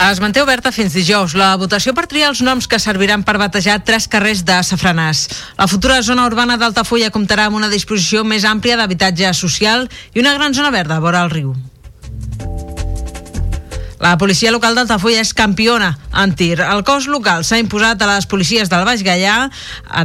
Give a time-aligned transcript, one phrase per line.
[0.00, 3.82] Es manté oberta fins dijous la votació per triar els noms que serviran per batejar
[3.84, 5.26] tres carrers de Safranàs.
[5.58, 10.32] La futura zona urbana d'Altafulla comptarà amb una disposició més àmplia d'habitatge social i una
[10.38, 11.52] gran zona verda vora el riu.
[14.00, 16.56] La policia local d'Altafulla és campiona en tir.
[16.64, 19.50] El cos local s'ha imposat a les policies del Baix Gaià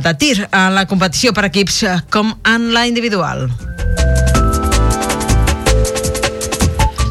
[0.04, 3.48] de tir en la competició per equips com en la individual.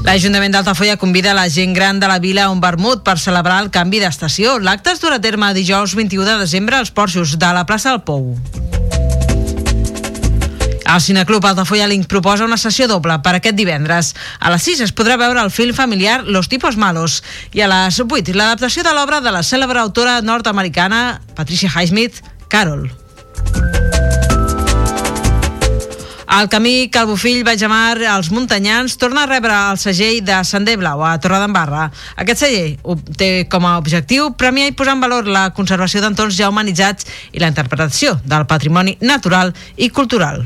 [0.04, 3.70] L'Ajuntament d'Altafulla convida la gent gran de la vila a un vermut per celebrar el
[3.72, 4.58] canvi d'estació.
[4.60, 8.02] L'acte es durà a terme dijous 21 de desembre als porxos de la plaça del
[8.04, 8.34] Pou.
[10.84, 14.12] El Cineclub Altafulla Link proposa una sessió doble per aquest divendres.
[14.38, 17.22] A les 6 es podrà veure el film familiar Los tipos malos
[17.56, 22.20] i a les 8 l'adaptació de l'obra de la cèlebre autora nord-americana Patricia Highsmith,
[22.52, 22.92] Carol.
[26.34, 31.12] El camí Calbofill Baixamar als Muntanyans torna a rebre el segell de Sender Blau a
[31.22, 31.84] Torredembarra.
[32.18, 32.72] Aquest segell
[33.14, 37.38] té com a objectiu premiar i posar en valor la conservació d'entorns ja humanitzats i
[37.38, 40.42] la interpretació del patrimoni natural i cultural.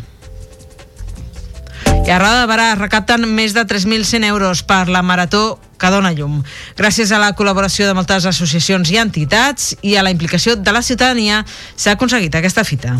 [2.05, 6.13] I a Roda de Barà recapten més de 3.100 euros per la marató que dona
[6.13, 6.43] llum.
[6.77, 10.85] Gràcies a la col·laboració de moltes associacions i entitats i a la implicació de la
[10.85, 12.99] ciutadania s'ha aconseguit aquesta fita.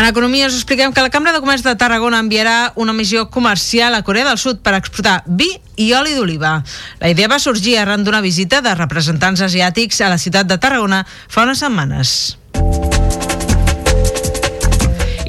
[0.00, 3.92] En economia us expliquem que la Cambra de Comerç de Tarragona enviarà una missió comercial
[3.92, 6.54] a Corea del Sud per exportar vi i oli d'oliva.
[7.04, 11.04] La idea va sorgir arran d'una visita de representants asiàtics a la ciutat de Tarragona
[11.28, 12.16] fa unes setmanes.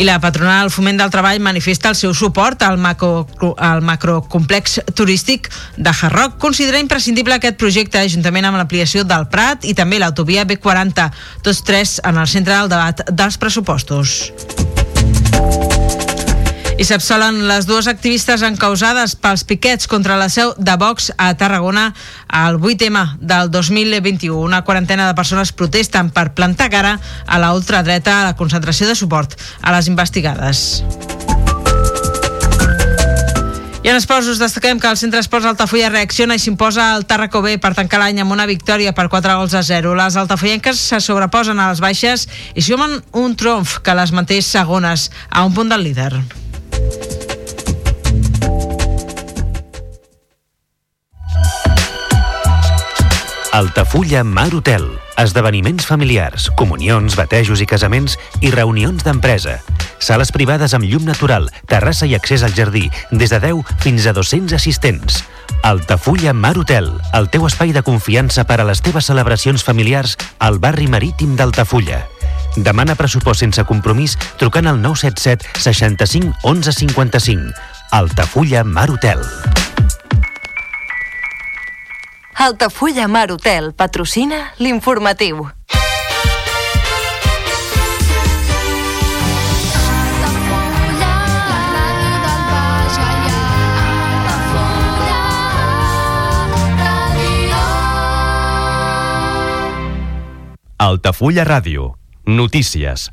[0.02, 3.28] I la patronal Foment del Treball manifesta el seu suport al, macro,
[3.62, 6.40] al macrocomplex turístic de Harroc.
[6.42, 11.06] Considera imprescindible aquest projecte juntament amb l'ampliació del Prat i també l'autovia B40,
[11.46, 14.32] tots tres en el centre del debat dels pressupostos.
[16.82, 21.92] I s'absolen les dues activistes encausades pels piquets contra la seu de Vox a Tarragona
[22.26, 24.34] al 8M del 2021.
[24.34, 26.96] Una quarantena de persones protesten per plantar cara
[27.28, 30.82] a la ultradreta a la concentració de suport a les investigades.
[33.86, 37.46] I en esports us destaquem que el Centre Esports Altafulla reacciona i s'imposa al Tarraco
[37.46, 39.94] B per tancar l'any amb una victòria per 4 gols a 0.
[40.02, 42.26] Les altafollenques se sobreposen a les baixes
[42.56, 46.16] i sumen un triomf que les manté segones a un punt del líder.
[53.62, 54.88] Altafulla Mar Hotel.
[55.18, 59.60] Esdeveniments familiars, comunions, batejos i casaments i reunions d'empresa.
[60.02, 64.16] Sales privades amb llum natural, terrassa i accés al jardí, des de 10 fins a
[64.18, 65.22] 200 assistents.
[65.62, 70.58] Altafulla Mar Hotel, el teu espai de confiança per a les teves celebracions familiars al
[70.58, 72.02] barri marítim d'Altafulla.
[72.58, 77.54] Demana pressupost sense compromís trucant al 977 65 11 55.
[77.92, 79.24] Altafulla Mar Hotel.
[82.34, 85.48] Altafulla Mar Hotel patrocina l'informatiu.
[100.82, 102.01] Altafulla Ràdio.
[102.26, 103.10] Noticias.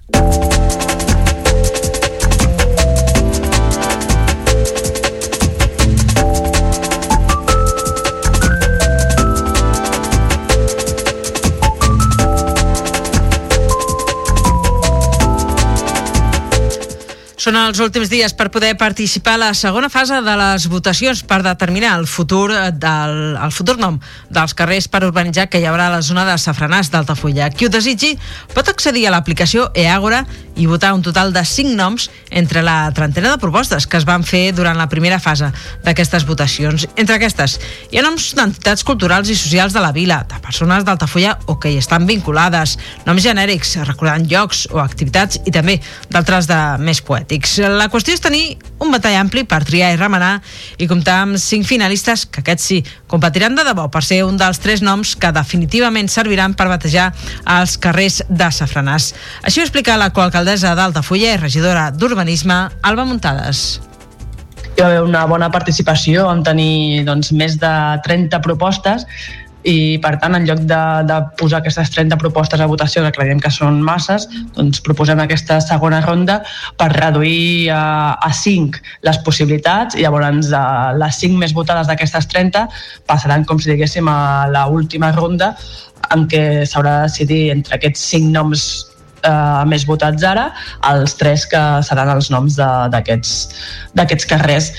[17.48, 21.38] Són els últims dies per poder participar a la segona fase de les votacions per
[21.40, 23.96] determinar el futur, del, el futur nom
[24.28, 27.48] dels carrers per urbanitzar que hi haurà a la zona de Safranàs d'Altafulla.
[27.48, 28.10] Qui ho desitgi
[28.52, 30.26] pot accedir a l'aplicació eAgora
[30.58, 34.26] i votar un total de 5 noms entre la trentena de propostes que es van
[34.28, 35.48] fer durant la primera fase
[35.86, 36.84] d'aquestes votacions.
[37.00, 37.56] Entre aquestes,
[37.88, 41.72] hi ha noms d'entitats culturals i socials de la vila, de persones d'Altafulla o que
[41.72, 42.76] hi estan vinculades,
[43.08, 45.78] noms genèrics, recordant llocs o activitats i també
[46.10, 47.58] d'altres de més poètics polítics.
[47.58, 50.40] La qüestió és tenir un batall ampli per triar i remenar
[50.78, 54.58] i comptar amb cinc finalistes que aquests sí competiran de debò per ser un dels
[54.58, 57.12] tres noms que definitivament serviran per batejar
[57.46, 59.14] els carrers de Safranàs.
[59.42, 63.80] Així ho explica la coalcaldessa d'Altafulla i regidora d'Urbanisme, Alba Muntades
[64.78, 67.70] hi va haver una bona participació, vam tenir doncs, més de
[68.04, 69.02] 30 propostes
[69.66, 73.40] i per tant en lloc de, de posar aquestes 30 propostes a votació que creiem
[73.42, 76.38] que són masses doncs proposem aquesta segona ronda
[76.78, 78.78] per reduir a, a 5
[79.08, 80.62] les possibilitats i llavors de
[81.02, 82.68] les 5 més votades d'aquestes 30
[83.10, 85.54] passaran com si diguéssim a la última ronda
[86.14, 88.68] en què s'haurà de decidir entre aquests 5 noms
[89.26, 90.48] eh, més votats ara,
[90.92, 94.72] els tres que seran els noms d'aquests carrers.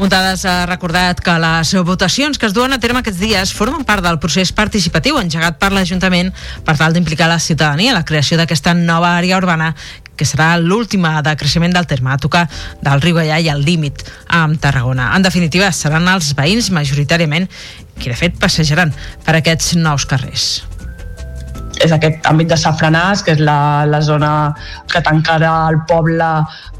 [0.00, 4.00] Muntades ha recordat que les votacions que es duen a terme aquests dies formen part
[4.00, 6.30] del procés participatiu engegat per l'Ajuntament
[6.64, 9.74] per tal d'implicar la ciutadania a la creació d'aquesta nova àrea urbana
[10.16, 12.46] que serà l'última de creixement del terme, a tocar
[12.80, 14.06] del riu Gallà i al límit
[14.40, 15.12] amb Tarragona.
[15.16, 17.50] En definitiva, seran els veïns majoritàriament
[18.00, 18.96] qui de fet passejaran
[19.28, 20.69] per aquests nous carrers
[21.84, 24.30] és aquest àmbit de Safranàs, que és la, la zona
[24.90, 26.28] que tancarà el poble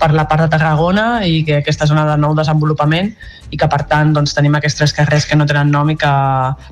[0.00, 3.12] per la part de Tarragona i que aquesta zona de nou desenvolupament
[3.50, 6.12] i que per tant doncs, tenim aquests tres carrers que no tenen nom i que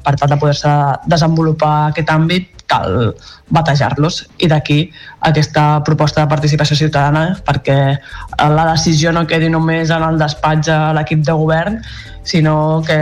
[0.04, 0.74] per tal de poder-se
[1.10, 3.14] desenvolupar aquest àmbit cal
[3.48, 4.78] batejar-los i d'aquí
[5.24, 7.78] aquesta proposta de participació ciutadana perquè
[8.52, 11.80] la decisió no quedi només en el despatx a l'equip de govern
[12.28, 12.98] sinó que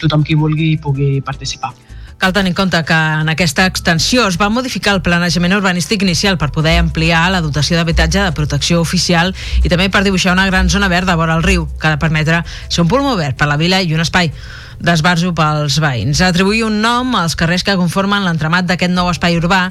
[0.00, 1.85] tothom qui vulgui pugui participar.
[2.18, 6.38] Cal tenir en compte que en aquesta extensió es va modificar el planejament urbanístic inicial
[6.40, 10.70] per poder ampliar la dotació d'habitatge de protecció oficial i també per dibuixar una gran
[10.72, 13.60] zona verda vora el riu, que ha de permetre ser un pulmó obert per la
[13.60, 14.32] vila i un espai
[14.80, 16.20] d'esbarjo pels veïns.
[16.24, 19.66] Atribuir un nom als carrers que conformen l'entramat d'aquest nou espai urbà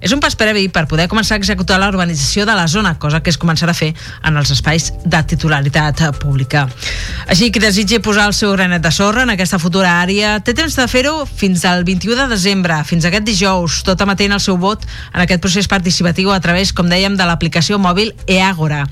[0.00, 3.20] és un pas previ per poder començar a executar la urbanització de la zona, cosa
[3.20, 3.90] que es començarà a fer
[4.26, 6.66] en els espais de titularitat pública.
[7.26, 10.76] Així que desitgi posar el seu granet de sorra en aquesta futura àrea té temps
[10.76, 14.86] de fer-ho fins al 21 de desembre, fins aquest dijous, tot emetent el seu vot
[15.12, 18.86] en aquest procés participatiu a través, com dèiem, de l'aplicació mòbil eAgora.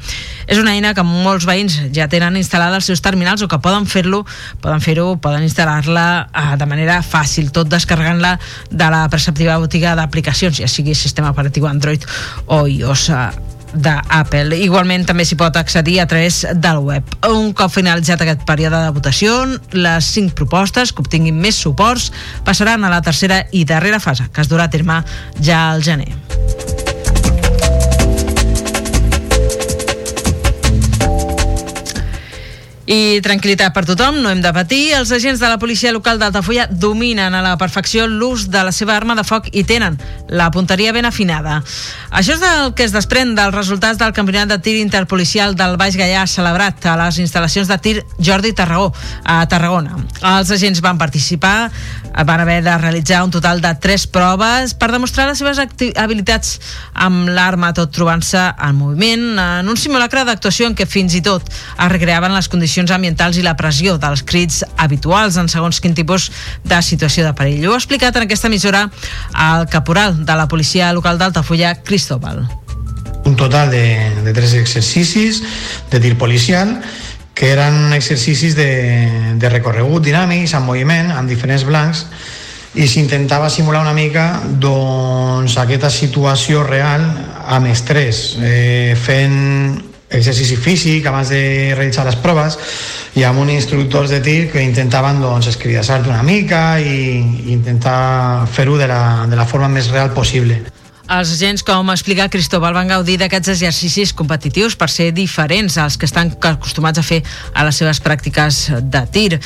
[0.48, 3.84] És una eina que molts veïns ja tenen instal·lada als seus terminals o que poden
[3.88, 4.24] fer-lo,
[4.64, 8.36] poden fer-ho, poden instal·lar instal·lar-la eh, de manera fàcil, tot descarregant-la
[8.70, 12.04] de la perceptiva botiga d'aplicacions, ja sigui sistema operatiu Android
[12.46, 13.28] o iOS eh,
[13.74, 14.56] d'Apple.
[14.64, 17.04] Igualment també s'hi pot accedir a través del web.
[17.28, 19.36] Un cop finalitzat aquest període de votació,
[19.76, 22.10] les cinc propostes que obtinguin més suports
[22.48, 25.02] passaran a la tercera i darrera fase, que es durà a terme
[25.40, 26.12] ja al gener.
[32.88, 34.94] I tranquil·litat per tothom, no hem de patir.
[34.96, 38.94] Els agents de la policia local d'Altafulla dominen a la perfecció l'ús de la seva
[38.96, 39.98] arma de foc i tenen
[40.32, 41.58] la punteria ben afinada.
[42.08, 45.98] Això és el que es desprèn dels resultats del campionat de tir interpolicial del Baix
[46.00, 48.94] Gallà celebrat a les instal·lacions de tir Jordi Tarragó,
[49.24, 50.00] a Tarragona.
[50.22, 51.68] Els agents van participar,
[52.26, 55.60] van haver de realitzar un total de tres proves per demostrar les seves
[55.96, 56.58] habilitats
[56.94, 61.46] amb l'arma tot trobant-se en moviment en un simulacre d'actuació en què fins i tot
[61.48, 66.30] es recreaven les condicions ambientals i la pressió dels crits habituals en segons quin tipus
[66.64, 67.68] de situació de perill.
[67.68, 68.88] Ho ha explicat en aquesta emissora
[69.48, 72.46] el caporal de la policia local d'Altafulla, Cristóbal.
[73.24, 73.84] Un total de,
[74.24, 75.42] de tres exercicis
[75.90, 76.78] de tir policial
[77.38, 78.66] que eren exercicis de,
[79.38, 82.02] de recorregut dinàmics, en moviment, amb diferents blancs,
[82.74, 87.04] i s'intentava simular una mica doncs, aquesta situació real
[87.46, 89.38] amb estrès, eh, fent
[90.10, 92.58] exercici físic abans de realitzar les proves
[93.14, 98.48] i amb un instructors de tir que intentaven doncs, escridassar-te una mica i, i intentar
[98.50, 100.58] fer-ho de, la, de la forma més real possible.
[101.08, 106.04] Els agents, com explica Cristóbal, van gaudir d'aquests exercicis competitius per ser diferents als que
[106.04, 107.22] estan acostumats a fer
[107.54, 109.38] a les seves pràctiques de tir.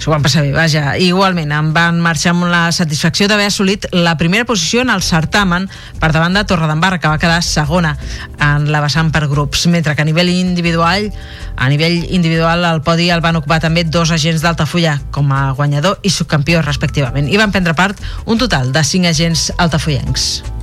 [0.00, 0.94] S'ho van passar bé, vaja.
[1.00, 5.70] Igualment, em van marxar amb la satisfacció d'haver assolit la primera posició en el certamen
[6.00, 7.96] per davant de Torredembarra, que va quedar segona
[8.36, 11.10] en la vessant per grups, mentre que a nivell individual
[11.56, 16.00] a nivell individual el podi el van ocupar també dos agents d'Altafulla com a guanyador
[16.02, 20.59] i subcampió respectivament i van prendre part un total de cinc agents altafollencs.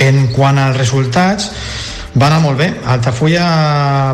[0.00, 1.50] En quant als resultats,
[2.14, 2.70] va anar molt bé.
[2.90, 3.44] Altafulla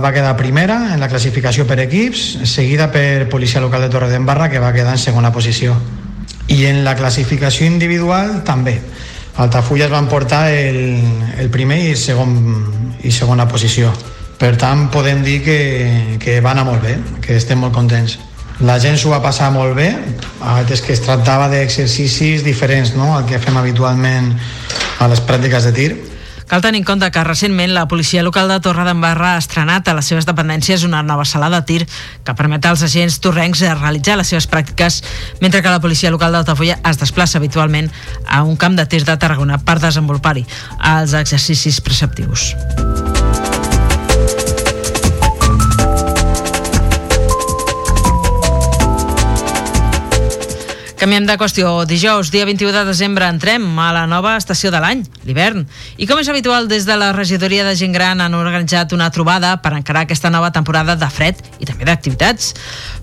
[0.03, 4.61] va quedar primera en la classificació per equips, seguida per Policia Local de Torredembarra, que
[4.61, 5.77] va quedar en segona posició.
[6.49, 8.81] I en la classificació individual també.
[9.37, 11.01] Altafulla es van portar el,
[11.39, 12.37] el primer i, segon,
[13.05, 13.93] i segona posició.
[14.37, 15.59] Per tant, podem dir que,
[16.21, 18.19] que va anar molt bé, que estem molt contents.
[18.65, 19.91] La gent s'ho va passar molt bé,
[20.73, 23.13] és que es tractava d'exercicis diferents no?
[23.17, 24.33] al que fem habitualment
[25.01, 25.91] a les pràctiques de tir
[26.47, 29.97] Cal tenir en compte que recentment la policia local de Torre d'Embarra ha estrenat a
[29.99, 31.81] les seves dependències una nova sala de tir
[32.23, 35.03] que permet als agents torrencs realitzar les seves pràctiques
[35.43, 37.91] mentre que la policia local d'Altafulla es desplaça habitualment
[38.29, 40.47] a un camp de tir de Tarragona per desenvolupar-hi
[40.95, 42.53] els exercicis preceptius.
[50.97, 51.85] Canviem de qüestió.
[51.85, 55.67] Dijous, dia 21 de desembre, entrem a la nova estació de l'any, l'hivern.
[56.01, 59.59] I com és habitual, des de la regidoria de gent gran han organitzat una trobada
[59.61, 62.55] per encarar aquesta nova temporada de fred i també d'activitats.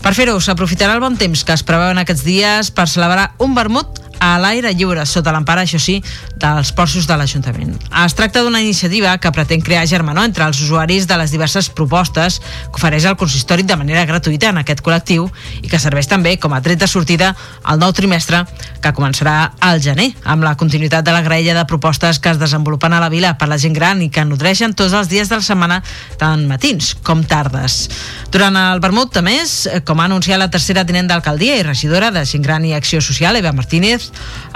[0.02, 3.54] Per fer-ho, s'aprofitarà el bon temps que es preveu en aquests dies per celebrar un
[3.54, 5.98] vermut a l'aire lliure, sota l'empara, això sí,
[6.40, 7.74] dels porços de l'Ajuntament.
[8.06, 12.40] Es tracta d'una iniciativa que pretén crear germanor entre els usuaris de les diverses propostes
[12.40, 15.28] que ofereix el consistori de manera gratuïta en aquest col·lectiu
[15.60, 18.46] i que serveix també com a tret de sortida al nou trimestre
[18.84, 22.96] que començarà al gener, amb la continuïtat de la graella de propostes que es desenvolupen
[22.96, 25.44] a la vila per la gent gran i que nodreixen tots els dies de la
[25.44, 25.82] setmana,
[26.22, 27.90] tant matins com tardes.
[28.32, 32.44] Durant el vermut, més, com ha anunciat la tercera tinent d'alcaldia i regidora de Gent
[32.44, 34.13] Gran i Acció Social, Eva Martínez,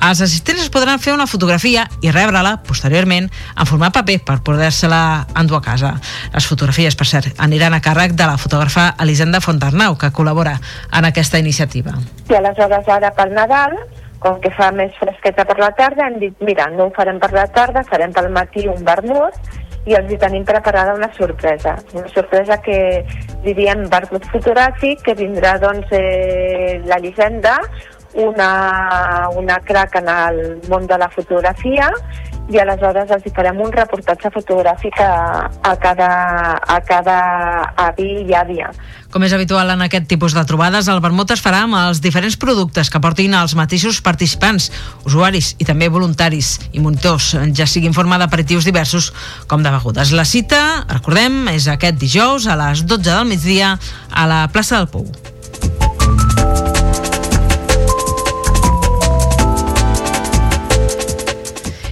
[0.08, 5.02] els assistents es podran fer una fotografia i rebre-la posteriorment en format paper per poder-se-la
[5.40, 5.94] endur a casa.
[6.34, 10.58] Les fotografies, per cert, aniran a càrrec de la fotògrafa Elisenda Fontarnau, que col·labora
[10.92, 11.98] en aquesta iniciativa.
[12.30, 13.78] I aleshores ara per Nadal
[14.20, 17.32] com que fa més fresqueta per la tarda, hem dit, mira, no ho farem per
[17.36, 19.38] la tarda, farem pel matí un vermut
[19.88, 21.78] i els hi tenim preparada una sorpresa.
[21.96, 22.80] Una sorpresa que
[23.46, 27.56] diríem vermut fotogràfic, que vindrà doncs eh, la llegenda,
[28.14, 31.92] una, una crac en el món de la fotografia
[32.48, 36.08] i aleshores els farem un reportatge fotogràfic a, a, cada,
[36.64, 37.18] a cada
[37.90, 38.70] avi i àvia.
[39.12, 42.38] Com és habitual en aquest tipus de trobades, el vermut es farà amb els diferents
[42.40, 44.70] productes que portin els mateixos participants,
[45.08, 49.12] usuaris i també voluntaris i monitors, ja sigui en forma d'aperitius diversos
[49.52, 50.16] com de begudes.
[50.16, 53.76] La cita, recordem, és aquest dijous a les 12 del migdia
[54.12, 55.08] a la plaça del Pou.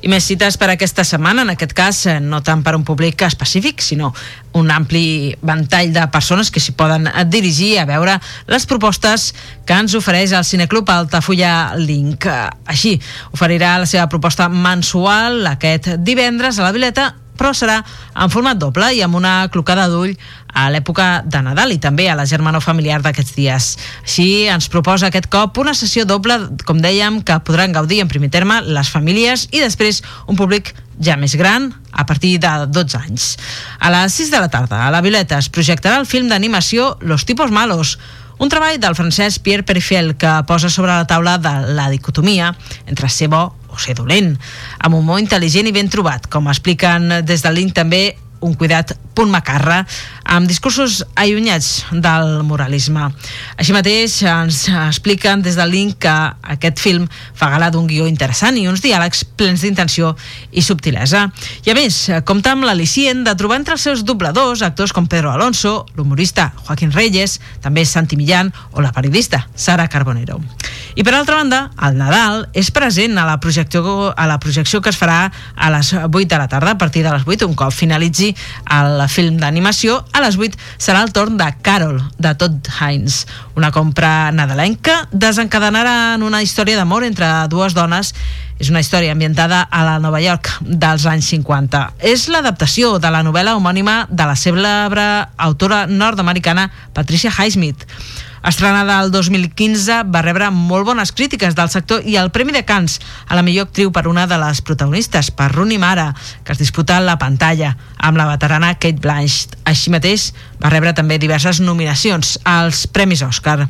[0.05, 3.23] I més cites per aquesta setmana, en aquest cas eh, no tant per un públic
[3.25, 4.11] específic, sinó
[4.53, 9.31] un ampli ventall de persones que s'hi poden dirigir a veure les propostes
[9.65, 12.29] que ens ofereix el Cineclub Altafulla Link.
[12.69, 12.93] Així,
[13.33, 17.81] oferirà la seva proposta mensual aquest divendres a la Vileta però serà
[18.15, 20.15] en format doble i amb una clocada d'ull
[20.55, 23.69] a l'època de Nadal i també a la germana familiar d'aquests dies.
[24.05, 28.31] Així ens proposa aquest cop una sessió doble, com dèiem, que podran gaudir en primer
[28.31, 30.01] terme les famílies i després
[30.31, 30.73] un públic
[31.03, 33.31] ja més gran, a partir de 12 anys.
[33.79, 37.25] A les 6 de la tarda, a la Violeta, es projectarà el film d'animació Los
[37.25, 37.97] tipos malos,
[38.37, 42.53] un treball del francès Pierre Perifel que posa sobre la taula de la dicotomia
[42.85, 44.33] entre ser bo o ser dolent,
[44.79, 48.05] amb humor intel·ligent i ben trobat, com expliquen des del link també
[48.45, 49.83] un cuidat punt macarra,
[50.25, 53.07] amb discursos allunyats del moralisme.
[53.61, 56.13] Així mateix ens expliquen des del link que
[56.55, 57.05] aquest film
[57.37, 60.15] fa gala d'un guió interessant i uns diàlegs plens d'intenció
[60.51, 61.27] i subtilesa.
[61.65, 65.31] I a més, compta amb l'al·licient de trobar entre els seus dobladors actors com Pedro
[65.31, 70.41] Alonso, l'humorista Joaquín Reyes, també Santi Millán o la periodista Sara Carbonero.
[70.95, 74.91] I per altra banda, el Nadal és present a la projecció, a la projecció que
[74.93, 77.73] es farà a les 8 de la tarda, a partir de les 8, un cop
[77.75, 78.31] finalitzi
[78.71, 83.25] el film d'animació, a les 8 serà el torn de Carol, de Todd Hines.
[83.59, 88.13] Una compra nadalenca desencadenarà en una història d'amor entre dues dones
[88.55, 91.81] és una història ambientada a la Nova York dels anys 50.
[91.99, 97.83] És l'adaptació de la novel·la homònima de la cèlebre autora nord-americana Patricia Highsmith.
[98.45, 102.99] Estrenada el 2015, va rebre molt bones crítiques del sector i el Premi de Cans
[103.25, 106.11] a la millor actriu per una de les protagonistes, per Rooney Mara,
[106.45, 109.57] que es disputa la pantalla amb la veterana Kate Blanchett.
[109.65, 110.27] Així mateix,
[110.61, 113.63] va rebre també diverses nominacions als Premis Òscar.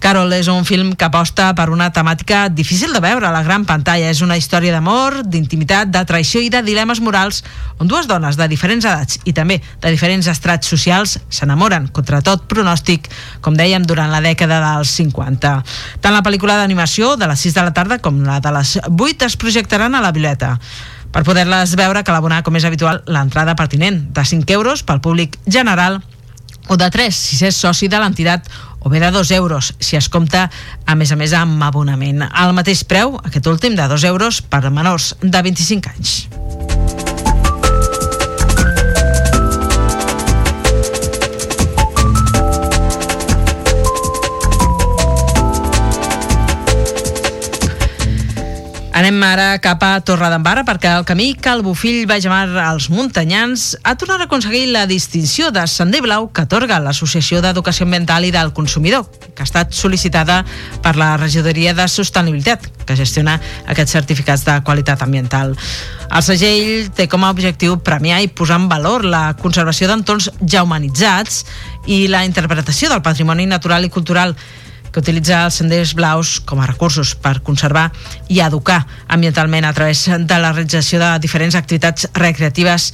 [0.00, 3.64] Carol és un film que aposta per una temàtica difícil de veure a la gran
[3.64, 4.10] pantalla.
[4.10, 7.42] És una història d'amor, d'intimitat, de traïció i de dilemes morals
[7.78, 12.48] on dues dones de diferents edats i també de diferents estrats socials s'enamoren contra tot
[12.50, 13.08] pronòstic,
[13.40, 15.54] com dèiem, durant la dècada dels 50.
[16.00, 19.30] Tant la pel·lícula d'animació de les 6 de la tarda com la de les 8
[19.30, 20.58] es projectaran a la Violeta.
[21.14, 25.38] Per poder-les veure cal abonar, com és habitual, l'entrada pertinent de 5 euros pel públic
[25.46, 26.00] general
[26.66, 28.48] o de 3 si és soci de l'entitat
[28.84, 30.50] o bé de 2 euros si es compta
[30.86, 32.28] a més a més amb abonament.
[32.30, 37.13] Al mateix preu, aquest últim de 2 euros per menors de 25 anys.
[48.94, 54.22] Anem ara cap a Torredembarra perquè el camí Calbofill va llamar als muntanyans ha tornat
[54.22, 59.08] a aconseguir la distinció de Sender Blau que atorga l'Associació d'Educació Ambiental i del Consumidor,
[59.34, 60.44] que ha estat sol·licitada
[60.78, 65.56] per la Regidoria de Sostenibilitat, que gestiona aquests certificats de qualitat ambiental.
[66.06, 70.62] El segell té com a objectiu premiar i posar en valor la conservació d'entorns ja
[70.62, 71.42] humanitzats
[71.90, 74.38] i la interpretació del patrimoni natural i cultural
[74.94, 77.88] que utilitza els senders blaus com a recursos per conservar
[78.30, 82.92] i educar ambientalment a través de la realització de diferents activitats recreatives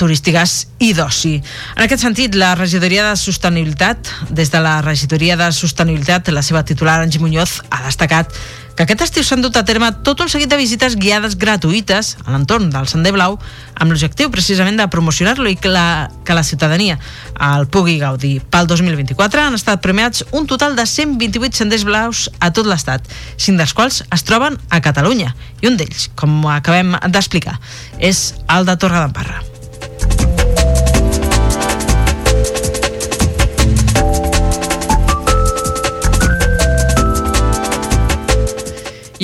[0.00, 1.36] turístiques i d'oci.
[1.76, 6.64] En aquest sentit, la regidoria de sostenibilitat, des de la regidoria de sostenibilitat, la seva
[6.64, 8.32] titular, Angie Muñoz, ha destacat
[8.74, 12.34] que aquest estiu s'han dut a terme tot un seguit de visites guiades gratuïtes a
[12.34, 13.36] l'entorn del Sender Blau
[13.78, 16.98] amb l'objectiu precisament de promocionar-lo i que la, que la ciutadania
[17.38, 18.40] el pugui gaudir.
[18.50, 23.06] Pel 2024 han estat premiats un total de 128 senders blaus a tot l'estat,
[23.38, 27.60] cinc dels quals es troben a Catalunya i un d'ells, com acabem d'explicar,
[27.98, 30.43] és el de Torre d'Emparra.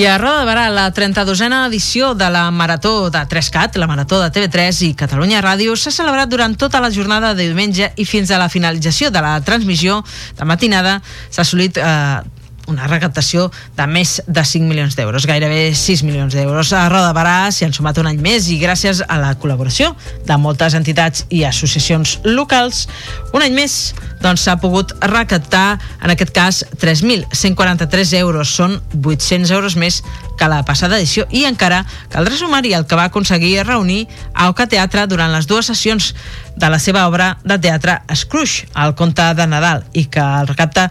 [0.00, 4.16] I a Roda de Barà, la 32a edició de la Marató de 3CAT, la Marató
[4.22, 8.30] de TV3 i Catalunya Ràdio, s'ha celebrat durant tota la jornada de diumenge i fins
[8.32, 9.98] a la finalització de la transmissió
[10.38, 12.39] de matinada s'ha assolit eh,
[12.70, 16.72] una recaptació de més de 5 milions d'euros, gairebé 6 milions d'euros.
[16.72, 19.92] A Roda Barà s'hi han sumat un any més i gràcies a la col·laboració
[20.26, 22.86] de moltes entitats i associacions locals,
[23.34, 23.80] un any més
[24.20, 28.52] doncs s'ha pogut recaptar, en aquest cas, 3.143 euros.
[28.52, 30.02] Són 800 euros més
[30.38, 34.68] que la passada edició i encara caldrà sumar-hi el que va aconseguir reunir a Oca
[34.68, 36.12] Teatre durant les dues sessions
[36.56, 40.90] de la seva obra de teatre Scrooge, el conte de Nadal, i que el recapta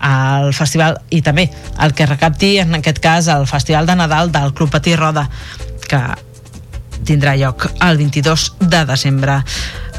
[0.00, 1.46] al festival i també
[1.84, 5.28] el que recapti en aquest cas el Festival de Nadal del Club Patí Roda
[5.88, 6.00] que
[7.04, 9.40] tindrà lloc el 22 de desembre.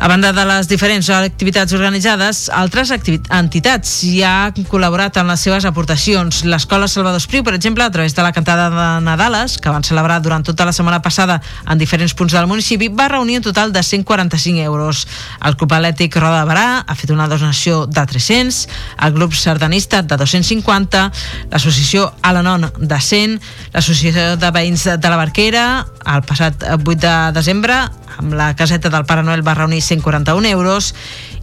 [0.02, 5.68] A banda de les diferents activitats organitzades, altres entitats hi han col·laborat amb les seves
[5.70, 6.40] aportacions.
[6.50, 10.18] L'Escola Salvador Espriu, per exemple, a través de la cantada de Nadales, que van celebrar
[10.26, 11.38] durant tota la setmana passada
[11.70, 15.06] en diferents punts del municipi, va reunir un total de 145 euros.
[15.46, 18.62] El Club Atlètic Roda de Barà ha fet una donació de 300,
[19.06, 21.06] el Club Sardanista de 250,
[21.54, 23.38] l'Associació Alanon de 100,
[23.78, 25.66] l'Associació de Veïns de la Barquera,
[26.10, 27.84] el passat 8 de desembre
[28.18, 30.94] amb la caseta del Pare Noel va reunir 141 euros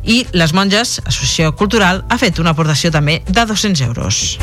[0.08, 4.38] i les monges, Associació Cultural, ha fet una aportació també de 200 euros.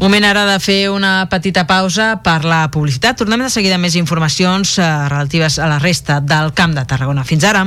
[0.00, 3.18] Moment ara de fer una petita pausa per la publicitat.
[3.20, 7.26] Tornem de seguida més informacions eh, relatives a la resta del Camp de Tarragona.
[7.28, 7.66] Fins ara.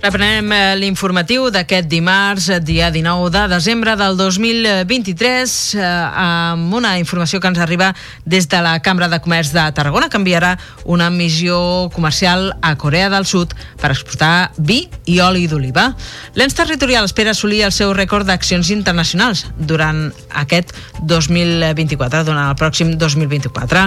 [0.00, 6.94] Reprenem eh, l'informatiu d'aquest dimarts, eh, dia 19 de desembre del 2023, eh, amb una
[6.96, 7.90] informació que ens arriba
[8.24, 10.54] des de la Cambra de Comerç de Tarragona, que enviarà
[10.88, 15.90] una missió comercial a Corea del Sud per exportar vi i oli d'oliva.
[16.32, 20.72] L'ens territorial espera assolir el seu rècord d'accions internacionals durant aquest
[21.04, 23.84] 2024, durant el pròxim 2024.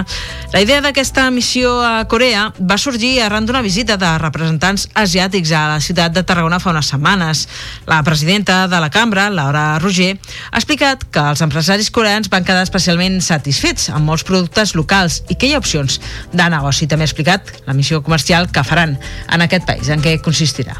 [0.54, 5.66] La idea d'aquesta missió a Corea va sorgir arran d'una visita de representants asiàtics a
[5.74, 7.48] la ciutat de Tarragona fa unes setmanes.
[7.86, 10.18] La presidenta de la cambra, Laura Roger,
[10.50, 15.36] ha explicat que els empresaris coreans van quedar especialment satisfets amb molts productes locals i
[15.36, 16.00] que hi ha opcions
[16.32, 16.86] de negoci.
[16.86, 18.98] També ha explicat la missió comercial que faran
[19.32, 20.76] en aquest país, en què consistirà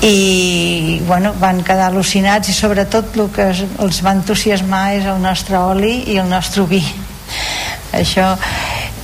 [0.00, 5.58] i bueno, van quedar al·lucinats i sobretot el que els va entusiasmar és el nostre
[5.60, 6.80] oli i el nostre vi
[7.92, 8.30] això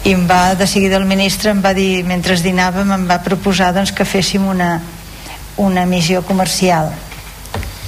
[0.07, 3.75] i em va, de seguida el ministre em va dir, mentre dinàvem em va proposar
[3.75, 4.79] doncs, que féssim una,
[5.57, 6.93] una missió comercial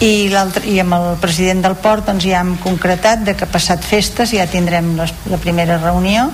[0.01, 4.35] i, i amb el president del port doncs, ja hem concretat de que passat festes
[4.35, 6.29] ja tindrem les, la primera reunió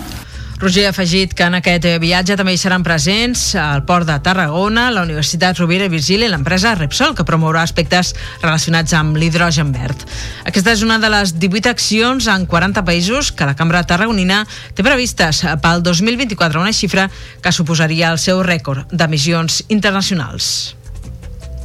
[0.65, 4.87] Roger ha afegit que en aquest viatge també hi seran presents el Port de Tarragona,
[4.95, 10.07] la Universitat Rovira i Virgili i l'empresa Repsol, que promourà aspectes relacionats amb l'hidrogen verd.
[10.47, 14.87] Aquesta és una de les 18 accions en 40 països que la Cambra Tarragonina té
[14.87, 17.11] previstes pel 2024, una xifra
[17.43, 20.79] que suposaria el seu rècord d'emissions internacionals.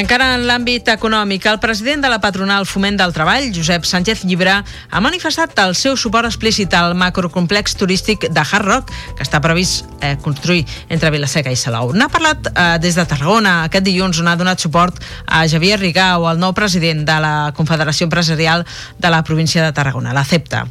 [0.00, 4.54] encara en l'àmbit econòmic, el president de la patronal Foment del Treball, Josep Sánchez Llibre,
[4.64, 9.84] ha manifestat el seu suport explícit al macrocomplex turístic de Hard Rock, que està previst
[10.00, 11.92] eh, construir entre Vilaseca i Salou.
[11.92, 16.24] N'ha parlat eh, des de Tarragona aquest dilluns on ha donat suport a Javier Rigau,
[16.30, 18.64] el nou president de la Confederació Empresarial
[18.98, 20.64] de la província de Tarragona, la CEPTA.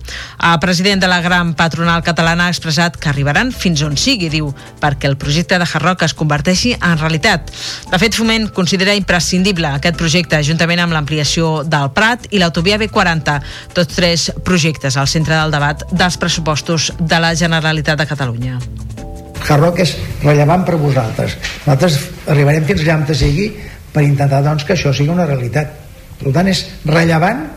[0.50, 4.50] El president de la gran patronal catalana ha expressat que arribaran fins on sigui, diu,
[4.82, 7.54] perquè el projecte de Hard Rock es converteixi en realitat.
[7.92, 9.19] De fet, Foment considera imprescindible
[9.78, 13.40] aquest projecte, juntament amb l'ampliació del Prat i l'autovia B40,
[13.74, 18.60] tots tres projectes al centre del debat dels pressupostos de la Generalitat de Catalunya.
[19.50, 21.38] Hard és rellevant per vosaltres.
[21.66, 23.48] Nosaltres arribarem fins allà on sigui
[23.94, 25.72] per intentar doncs, que això sigui una realitat.
[26.20, 27.48] Per tant, és rellevant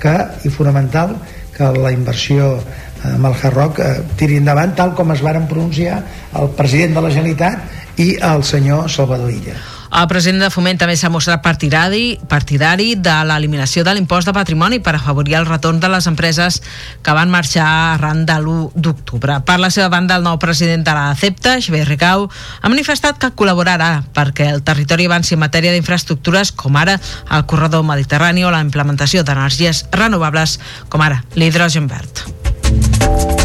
[0.00, 1.16] que, i fonamental
[1.56, 2.52] que la inversió
[3.04, 6.00] amb el Hard Rock eh, tiri endavant tal com es varen pronunciar
[6.40, 9.56] el president de la Generalitat i el senyor Salvador Illa.
[9.90, 14.78] El president de Foment també s'ha mostrat partidari, partidari de l'eliminació de l'impost de patrimoni
[14.78, 16.60] per afavorir el retorn de les empreses
[17.02, 19.40] que van marxar arran de l'1 d'octubre.
[19.42, 23.32] Per la seva banda, el nou president de la CEPTA, Xavier Ricau, ha manifestat que
[23.34, 28.62] col·laborarà perquè el territori avanci en matèria d'infraestructures com ara el corredor mediterrani o la
[28.62, 33.39] implementació d'energies renovables com ara l'hidrogen verd.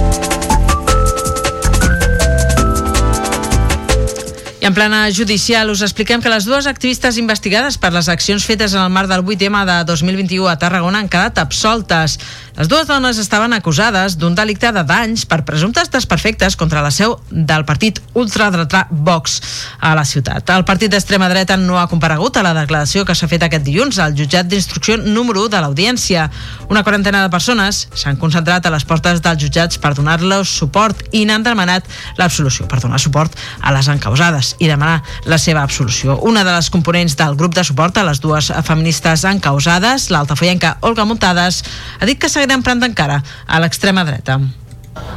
[4.65, 8.81] En plana judicial us expliquem que les dues activistes investigades per les accions fetes en
[8.81, 12.15] el marc del 8M de 2021 a Tarragona han quedat absoltes.
[12.55, 17.17] Les dues dones estaven acusades d'un delicte de danys per presumptes desperfectes contra la seu
[17.27, 19.41] del partit ultradretà Vox
[19.83, 20.47] a la ciutat.
[20.55, 23.99] El partit d'extrema dreta no ha comparegut a la declaració que s'ha fet aquest dilluns
[23.99, 26.29] al jutjat d'instrucció número 1 de l'audiència.
[26.71, 31.25] Una quarantena de persones s'han concentrat a les portes dels jutjats per donar-los suport i
[31.27, 31.83] n'han demanat
[32.15, 36.21] l'absolució, per donar suport a les encausades i demanar la seva absolució.
[36.23, 41.03] Una de les components del grup de suport a les dues feministes encausades, l'altafoyenca Olga
[41.03, 41.59] Montades,
[41.99, 44.37] ha dit que seguirà emprant encara a l'extrema dreta.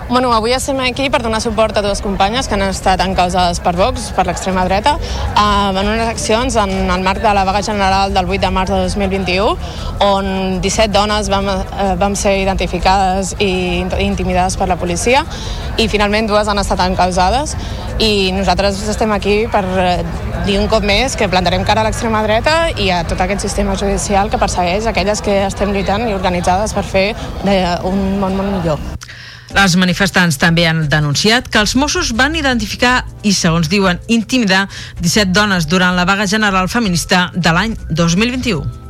[0.08, 3.74] Bueno, avui estem aquí per donar suport a dues companyes que han estat encausades per
[3.76, 8.14] Vox, per l'extrema dreta, eh, en unes accions en el marc de la vaga general
[8.14, 9.58] del 8 de març de 2021,
[10.00, 15.26] on 17 dones vam, eh, vam ser identificades i intimidades per la policia
[15.76, 17.54] i finalment dues han estat encausades
[17.98, 20.04] i nosaltres estem aquí per eh,
[20.46, 23.76] dir un cop més que plantarem cara a l'extrema dreta i a tot aquest sistema
[23.76, 27.10] judicial que persegueix aquelles que estem lluitant i organitzades per fer
[27.84, 28.97] un món molt millor.
[29.56, 34.66] Els manifestants també han denunciat que els Mossos van identificar i, segons diuen, intimidar
[35.00, 38.88] 17 dones durant la vaga general feminista de l'any 2021.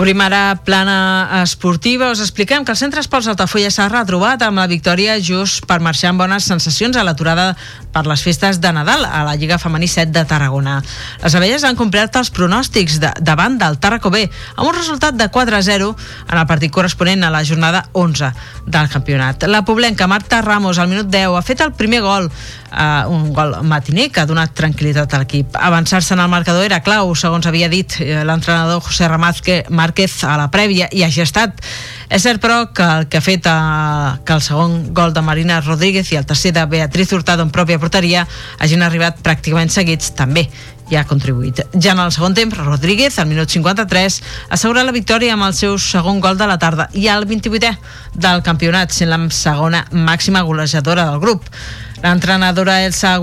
[0.00, 2.08] Obrim ara plana esportiva.
[2.08, 6.14] Us expliquem que el Centre Esports Altafulla s'ha retrobat amb la victòria just per marxar
[6.14, 7.50] amb bones sensacions a l'aturada
[7.92, 10.78] per les festes de Nadal a la Lliga Femení 7 de Tarragona.
[11.22, 14.22] Les abelles han complert els pronòstics de, davant del Tarraco B
[14.56, 15.90] amb un resultat de 4-0
[16.30, 18.32] en el partit corresponent a la jornada 11
[18.66, 19.48] del campionat.
[19.50, 22.30] La poblenca Marta Ramos al minut 10 ha fet el primer gol
[22.72, 25.56] uh, un gol matiner que ha donat tranquil·litat a l'equip.
[25.58, 30.36] Avançar-se en el marcador era clau, segons havia dit eh, l'entrenador José Ramazque Márquez a
[30.40, 31.58] la prèvia, i ha estat.
[32.10, 35.60] És cert, però, que el que ha fet uh, que el segon gol de Marina
[35.60, 38.26] Rodríguez i el tercer de Beatriz Hurtado en pròpia porteria
[38.58, 40.46] hagin arribat pràcticament seguits també
[40.90, 41.62] hi ha contribuït.
[41.78, 44.18] Ja en el segon temps, Rodríguez, al minut 53,
[44.50, 47.72] assegura la victòria amb el seu segon gol de la tarda i al 28è
[48.18, 51.46] del campionat, sent la segona màxima golejadora del grup.
[52.02, 53.18] L'entrenadora Elsa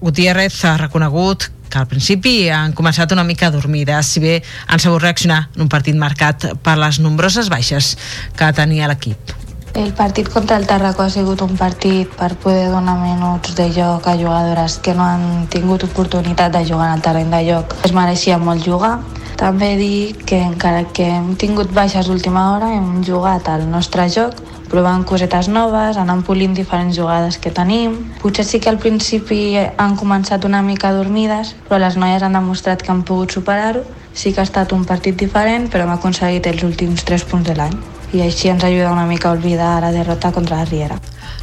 [0.00, 5.02] Gutiérrez ha reconegut que al principi han començat una mica dormides, si bé han sabut
[5.02, 7.96] reaccionar en un partit marcat per les nombroses baixes
[8.38, 9.37] que tenia l'equip.
[9.74, 14.06] El partit contra el Tarraco ha sigut un partit per poder donar minuts de joc
[14.08, 17.74] a jugadores que no han tingut oportunitat de jugar el terreny de joc.
[17.84, 18.98] Es mereixia molt jugar.
[19.38, 24.40] També dir que encara que hem tingut baixes d'última hora hem jugat al nostre joc
[24.68, 27.94] provant cosetes noves, anant polint diferents jugades que tenim.
[28.22, 32.82] Potser sí que al principi han començat una mica dormides, però les noies han demostrat
[32.82, 33.84] que han pogut superar-ho.
[34.12, 37.56] Sí que ha estat un partit diferent, però hem aconseguit els últims 3 punts de
[37.56, 37.78] l'any.
[38.16, 40.96] I així ens ajuda una mica a oblidar la derrota contra la Riera.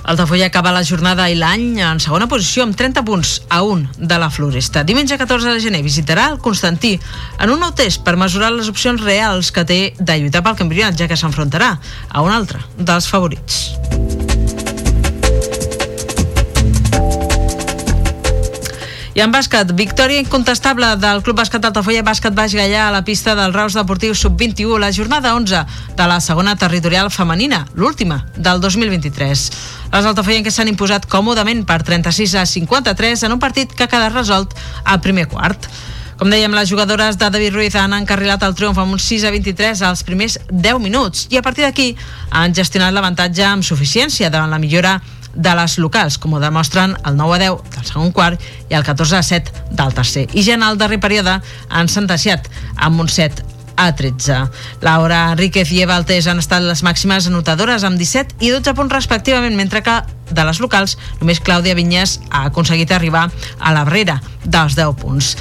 [0.05, 4.19] Altafulla acaba la jornada i l'any en segona posició amb 30 punts a 1 de
[4.21, 4.83] la Floresta.
[4.85, 6.93] Diumenge 14 de gener visitarà el Constantí
[7.39, 10.97] en un nou test per mesurar les opcions reals que té de lluitar pel campionat,
[10.97, 11.75] ja que s'enfrontarà
[12.09, 14.24] a un altre dels favorits.
[19.15, 23.31] I en bàsquet, victòria incontestable del Club Bàsquet Altafulla Bàsquet Baix Gallà a la pista
[23.39, 25.61] del Raus Deportiu Sub-21, la jornada 11
[25.95, 29.45] de la segona territorial femenina, l'última del 2023.
[29.93, 34.11] Les altafollenques s'han imposat còmodament per 36 a 53 en un partit que ha quedat
[34.11, 34.51] resolt
[34.83, 35.71] al primer quart.
[36.19, 39.31] Com dèiem, les jugadores de David Ruiz han encarrilat el triomf amb un 6 a
[39.31, 41.93] 23 als primers 10 minuts i a partir d'aquí
[42.31, 44.99] han gestionat l'avantatge amb suficiència davant la millora
[45.35, 48.85] de les locals, com ho demostren el 9 a 10 del segon quart i el
[48.87, 50.27] 14 a 7 del tercer.
[50.33, 53.43] I ja en el darrer període han sentenciat amb un 7
[53.75, 54.37] a 13.
[54.81, 58.95] Laura Enríquez i Eva Altés han estat les màximes anotadores amb 17 i 12 punts
[58.95, 59.99] respectivament, mentre que
[60.31, 63.27] de les locals només Clàudia Vinyes ha aconseguit arribar
[63.59, 65.35] a la barrera dels 10 punts.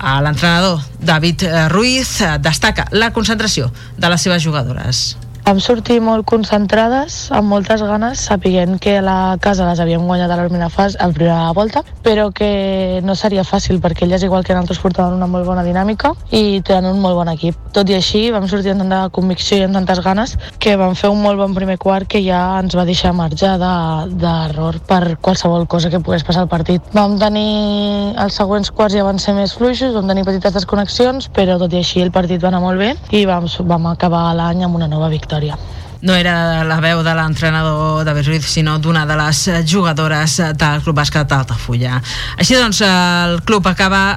[0.00, 5.18] L'entrenador David Ruiz destaca la concentració de les seves jugadores.
[5.44, 10.30] Vam sortir molt concentrades, amb moltes ganes, sapiguent que a la casa les havíem guanyat
[10.30, 14.44] a la primera fase, a primera volta, però que no seria fàcil perquè elles, igual
[14.44, 17.56] que nosaltres, portaven una molt bona dinàmica i tenen un molt bon equip.
[17.72, 21.10] Tot i així, vam sortir amb tanta convicció i amb tantes ganes que vam fer
[21.10, 25.66] un molt bon primer quart que ja ens va deixar marge d'error de, per qualsevol
[25.66, 26.84] cosa que pogués passar al partit.
[26.92, 31.56] Vam tenir els següents quarts ja van ser més fluixos, vam tenir petites desconnexions, però
[31.58, 34.76] tot i així el partit va anar molt bé i vam, vam acabar l'any amb
[34.76, 35.58] una nova victòria victòria
[36.00, 40.96] no era la veu de l'entrenador de Ruiz, sinó d'una de les jugadores del Club
[40.96, 42.00] Bàsquet d'Altafulla.
[42.40, 44.16] Així doncs, el club acaba,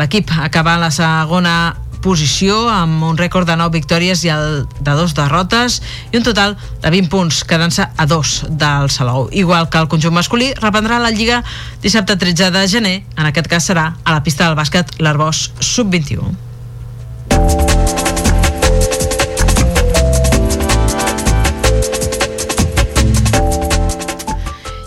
[0.00, 5.12] l'equip acaba la segona posició amb un rècord de 9 victòries i el de dos
[5.12, 9.28] derrotes i un total de 20 punts, quedant-se a dos del Salou.
[9.30, 11.42] Igual que el conjunt masculí, reprendrà la Lliga
[11.84, 16.40] dissabte 13 de gener, en aquest cas serà a la pista del bàsquet l'Arbós Sub-21.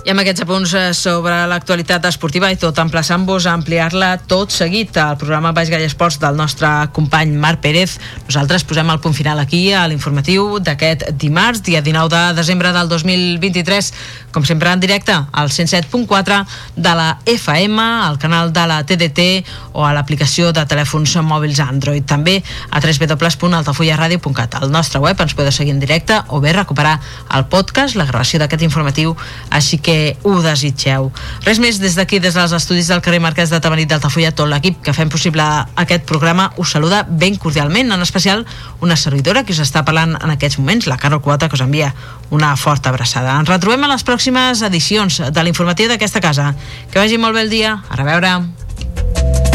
[0.05, 4.93] I amb aquests apunts eh, sobre l'actualitat esportiva i tot emplaçant-vos a ampliar-la tot seguit
[5.01, 7.95] al programa Baix Gall Esports del nostre company Marc Pérez.
[8.27, 12.91] Nosaltres posem el punt final aquí a l'informatiu d'aquest dimarts, dia 19 de desembre del
[12.91, 13.89] 2023,
[14.29, 16.37] com sempre en directe al 107.4
[16.75, 19.25] de la FM, al canal de la TDT
[19.73, 22.05] o a l'aplicació de telèfons mòbils Android.
[22.05, 24.61] També a www.altafullaradio.cat.
[24.61, 26.99] Al nostre web ens podeu seguir en directe o bé recuperar
[27.33, 29.17] el podcast, la gravació d'aquest informatiu,
[29.49, 31.09] així que ho desitgeu.
[31.45, 34.81] Res més des d'aquí, des dels estudis del carrer Marquès de Tamanit d'Altafulla, tot l'equip
[34.85, 38.45] que fem possible aquest programa us saluda ben cordialment, en especial
[38.81, 41.93] una servidora que us està parlant en aquests moments, la Carol Quota, que us envia
[42.35, 43.37] una forta abraçada.
[43.39, 46.53] Ens retrobem a les pròximes edicions de l'informatiu d'aquesta casa.
[46.91, 47.79] Que vagi molt bé el dia.
[47.89, 49.54] A reveure.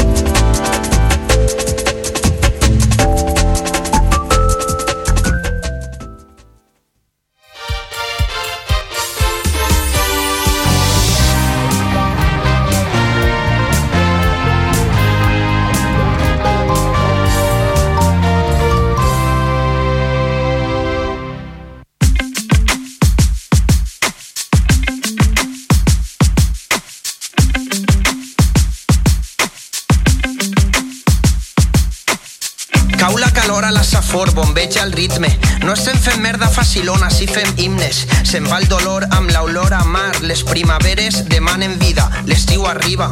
[34.71, 35.39] Bombeja el ritme.
[35.65, 38.07] No estem fent merda facilona, si fem himnes.
[38.25, 40.13] Se'n va el dolor amb l'olor a mar.
[40.23, 43.11] Les primaveres demanen vida, l'estiu arriba.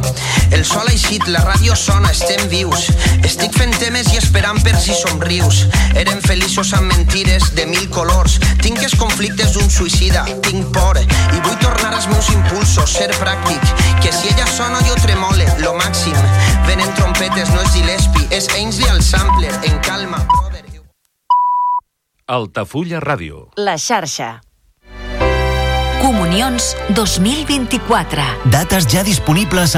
[0.50, 2.88] El sol ha eixit, la ràdio sona, estem vius.
[3.24, 5.66] Estic fent temes i esperant per si somrius.
[5.94, 8.38] Eren feliços amb mentires de mil colors.
[8.62, 10.98] Tinc els conflictes d'un suïcida, tinc por.
[10.98, 13.74] I vull tornar als meus impulsos, ser pràctic.
[14.02, 16.16] Que si ella sona jo tremole, lo màxim.
[16.68, 20.22] Venen trompetes, no és Gillespie, és Ainsley al sampler, en calma.
[22.28, 23.46] Altafulla Ràdio.
[23.56, 24.42] La xarxa.
[26.02, 28.26] Comunions 2024.
[28.52, 29.72] Dates ja disponibles